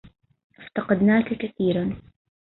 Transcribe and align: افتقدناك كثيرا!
افتقدناك 0.59 1.25
كثيرا! 1.33 1.95